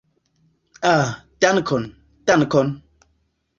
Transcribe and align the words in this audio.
Ah, 0.93 1.09
dankon, 1.45 1.83
dankon! 2.25 2.67